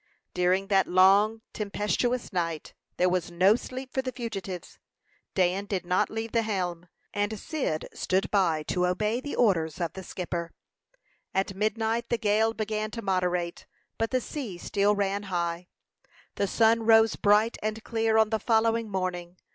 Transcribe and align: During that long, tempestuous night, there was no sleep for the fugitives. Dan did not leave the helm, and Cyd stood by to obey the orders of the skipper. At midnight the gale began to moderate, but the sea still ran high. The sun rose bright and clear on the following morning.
During 0.33 0.65
that 0.69 0.87
long, 0.87 1.43
tempestuous 1.53 2.33
night, 2.33 2.73
there 2.97 3.07
was 3.07 3.29
no 3.29 3.55
sleep 3.55 3.93
for 3.93 4.01
the 4.01 4.11
fugitives. 4.11 4.79
Dan 5.35 5.65
did 5.65 5.85
not 5.85 6.09
leave 6.09 6.31
the 6.31 6.41
helm, 6.41 6.87
and 7.13 7.39
Cyd 7.39 7.87
stood 7.93 8.31
by 8.31 8.63
to 8.63 8.87
obey 8.87 9.21
the 9.21 9.35
orders 9.35 9.79
of 9.79 9.93
the 9.93 10.01
skipper. 10.01 10.53
At 11.35 11.53
midnight 11.53 12.09
the 12.09 12.17
gale 12.17 12.55
began 12.55 12.89
to 12.89 13.03
moderate, 13.03 13.67
but 13.99 14.09
the 14.09 14.21
sea 14.21 14.57
still 14.57 14.95
ran 14.95 15.21
high. 15.29 15.67
The 16.33 16.47
sun 16.47 16.87
rose 16.87 17.15
bright 17.15 17.57
and 17.61 17.83
clear 17.83 18.17
on 18.17 18.31
the 18.31 18.39
following 18.39 18.89
morning. 18.89 19.37